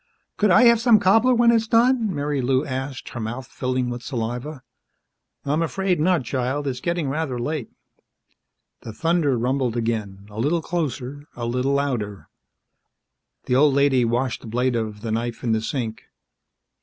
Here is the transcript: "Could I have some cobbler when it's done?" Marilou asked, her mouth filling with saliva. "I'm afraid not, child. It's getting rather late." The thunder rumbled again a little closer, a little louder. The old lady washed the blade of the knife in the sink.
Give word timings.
"Could 0.35 0.49
I 0.49 0.63
have 0.63 0.81
some 0.81 0.99
cobbler 0.99 1.35
when 1.35 1.51
it's 1.51 1.67
done?" 1.67 2.09
Marilou 2.11 2.65
asked, 2.65 3.09
her 3.09 3.19
mouth 3.19 3.45
filling 3.45 3.91
with 3.91 4.01
saliva. 4.01 4.63
"I'm 5.45 5.61
afraid 5.61 5.99
not, 5.99 6.23
child. 6.23 6.65
It's 6.65 6.79
getting 6.79 7.07
rather 7.07 7.37
late." 7.37 7.69
The 8.81 8.93
thunder 8.93 9.37
rumbled 9.37 9.77
again 9.77 10.25
a 10.31 10.39
little 10.39 10.63
closer, 10.63 11.25
a 11.35 11.45
little 11.45 11.73
louder. 11.73 12.29
The 13.45 13.53
old 13.55 13.75
lady 13.75 14.03
washed 14.03 14.41
the 14.41 14.47
blade 14.47 14.75
of 14.75 15.01
the 15.01 15.11
knife 15.11 15.43
in 15.43 15.51
the 15.51 15.61
sink. 15.61 16.01